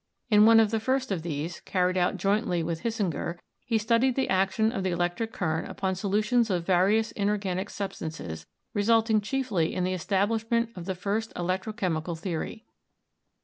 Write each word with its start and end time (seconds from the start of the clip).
In 0.31 0.47
one 0.47 0.59
of 0.59 0.71
the 0.71 0.79
first 0.79 1.11
of 1.11 1.21
these, 1.21 1.59
carried 1.59 1.95
out 1.95 2.17
jointly 2.17 2.63
with 2.63 2.81
Hisinger, 2.81 3.37
he 3.67 3.77
studied 3.77 4.15
the 4.15 4.29
action 4.29 4.71
of 4.71 4.81
the 4.81 4.89
electric 4.89 5.31
current 5.31 5.69
upon 5.69 5.93
solutions 5.93 6.49
of 6.49 6.65
various 6.65 7.11
inorganic 7.11 7.69
substances, 7.69 8.47
resulting 8.73 9.21
chiefly 9.21 9.75
in 9.75 9.83
the 9.83 9.93
establishment 9.93 10.71
of 10.75 10.85
the 10.85 10.95
first 10.95 11.31
electrochemical 11.35 12.17
theory. 12.17 12.65